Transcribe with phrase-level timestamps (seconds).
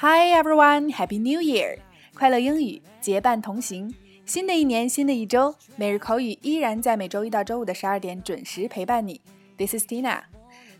[0.00, 1.80] Hi everyone, Happy New Year！
[2.14, 3.92] 快乐英语结伴同行。
[4.24, 9.20] 新的一年，新的一周，每日口语依然在每周一到周五的十二点准时陪伴你。
[9.56, 10.20] This is Tina。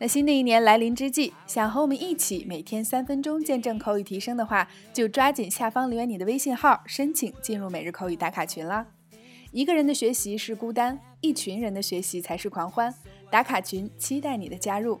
[0.00, 8.84] 那新的一年来临之际，想和我们一起每天三分钟见证口语提升的话，就抓紧下方留言你的微信号，申请进入每日口语打卡群啦。
[9.52, 12.92] 一个人的学习是孤单，一群人的学习才是狂欢。
[13.30, 15.00] 打卡群期待你的加入。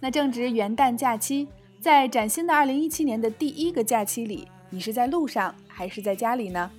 [0.00, 1.48] 那正值元旦假期。
[1.82, 6.70] 在崭新的二零一七年的第一个假期里，你是在路上还是在家里呢？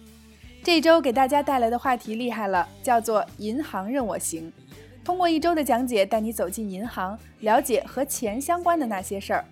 [0.64, 4.50] 这周给大家带来的话题厉害了，叫做“银行任我行”。
[5.04, 9.46] 通过一周的讲解，带你走进银行，了解和钱相关的那些事儿。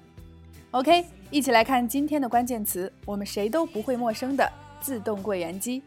[0.71, 4.49] OK，一起来看今天的关键词，我们谁都不会陌生的
[4.79, 5.83] 自动柜员机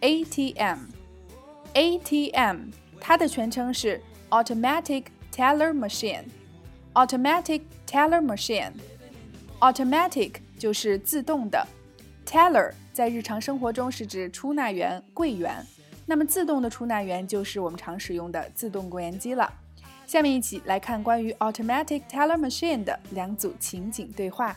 [0.00, 0.78] ATM。
[1.74, 2.62] ATM
[3.00, 6.24] 它的全称是 Automatic Teller Machine。
[6.94, 8.72] Automatic Teller Machine。
[9.60, 11.66] Automatic 就是自动的
[12.26, 15.66] ，Teller 在日常生活中是指出纳员、柜员，
[16.04, 19.50] 那么自动的出纳员就是我们常使用的自动柜员机了。
[20.06, 24.54] 下面一起来看关于 Automatic Teller Machine 的两组情景对话。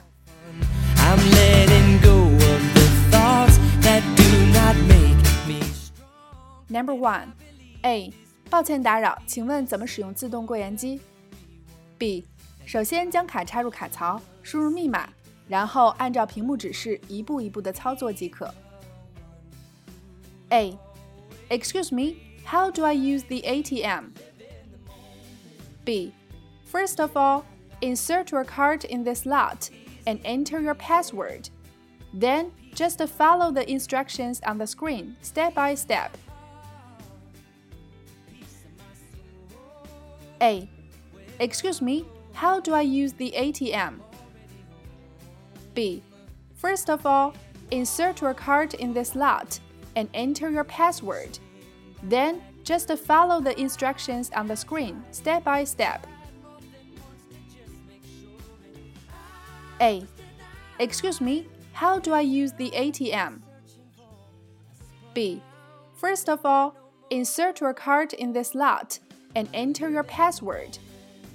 [6.68, 7.28] Number one,
[7.84, 8.14] A，
[8.50, 11.00] 抱歉打扰，请问怎么使用自动柜员机
[11.98, 12.26] ？B，
[12.67, 14.21] 首先将卡插入卡槽。
[14.43, 15.09] 输入密码，
[15.49, 18.53] 然后按照屏幕指示一步一步的操作即可。
[20.51, 20.77] A.
[21.49, 24.11] Excuse me, how do I use the ATM?
[25.85, 26.13] B.
[26.71, 27.45] First of all,
[27.81, 29.71] insert your card in this slot
[30.05, 31.51] and enter your password.
[32.13, 36.17] Then just follow the instructions on the screen step by step.
[40.41, 40.69] A.
[41.39, 42.05] Excuse me,
[42.38, 43.96] how do I use the ATM?
[45.74, 46.04] B.
[46.54, 47.34] First of all,
[47.72, 49.60] insert your card in this slot
[49.96, 51.40] and enter your password.
[52.04, 56.06] Then just follow the instructions on the screen step by step.
[59.82, 60.04] A.
[60.78, 63.40] Excuse me, how do I use the ATM?
[65.16, 65.42] B.
[65.96, 66.76] First of all,
[67.10, 69.00] insert your card in this slot
[69.34, 70.78] and enter your password.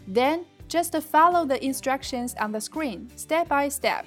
[0.06, 4.05] Then just follow the instructions on the screen step by step.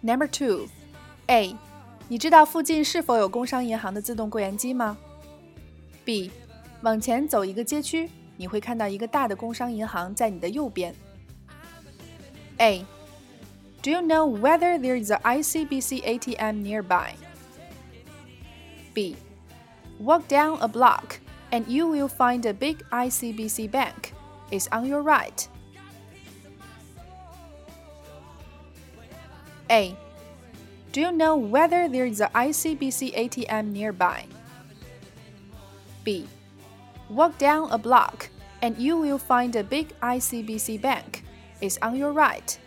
[0.00, 0.68] Number two,
[1.26, 1.56] A，
[2.08, 4.96] 你知道附近是否有工商银行的自动柜员机吗？
[6.04, 6.30] B，
[6.82, 10.94] 往前走一个街区，你会看到一个大的工商银行在你的右边。
[12.58, 12.84] A,
[13.80, 17.14] Do you know whether there is a ICBC ATM nearby?
[18.92, 19.16] B,
[20.00, 21.20] Walk down a block
[21.53, 24.11] and you will find a big ICBC bank.
[24.49, 25.47] It's on your right.
[29.69, 29.95] A.
[30.91, 34.25] Do you know whether there is an ICBC ATM nearby?
[36.03, 36.25] B.
[37.07, 38.29] Walk down a block
[38.63, 41.23] and you will find a big ICBC bank.
[41.61, 42.57] It's on your right.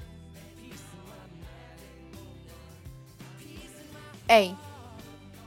[4.31, 4.55] A.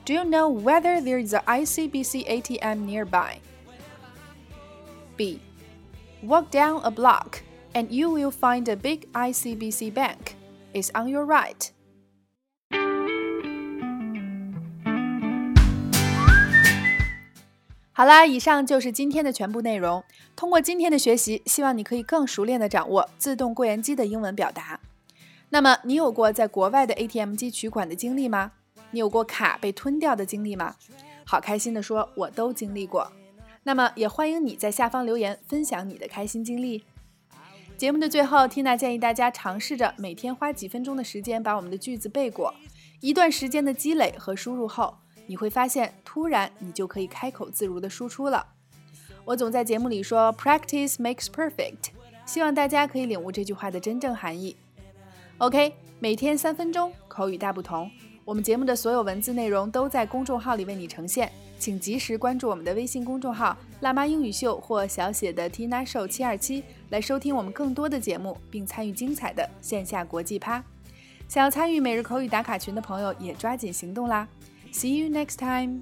[0.09, 3.39] Do you know whether there is an ICBC ATM nearby?
[5.17, 5.41] B.
[6.23, 7.43] Walk down a block
[7.75, 10.37] and you will find a big ICBC bank
[10.73, 11.71] is on your right.
[17.97, 20.03] 好啦，以上就是今天的全部内容。
[20.35, 24.81] 通过今天的学习，希望你可以更熟练的掌握自动柜员机的英文表达。
[25.51, 28.51] 那么，你有过在国外的 ATM 机取款的经历吗？
[28.92, 30.76] 你有过卡被吞掉的经历吗？
[31.26, 33.12] 好开心的说，我都经历过。
[33.64, 36.86] 那么，也欢迎你在下方留言分享你的开心经历。
[37.78, 42.54] 节目的最后，Tina 建议大家尝试着每天花几分钟的时间把我们的句子背过。
[43.00, 44.98] 一段时间的积累和输入后，
[45.28, 48.46] 你会发现，突然你就可以开口自如的输出了。
[49.24, 51.92] 我总在节目里说，Practice makes perfect，
[52.26, 54.58] 希望大家可以领悟这句话的真正含义。
[55.38, 57.90] OK，每天三分钟，口语大不同。
[58.30, 61.32] 我们节目的所有文字内容都在公众号里为你呈现。
[61.58, 70.64] 请及时关注我们的微信公众号“辣妈英语秀”或小写的 Tina Show 七二七，来收听我们更多的节目，并参与精彩的线下国际趴。
[71.28, 74.28] 想要参与每日口语打卡群的朋友，也抓紧行动啦
[74.72, 75.82] ！See you next time.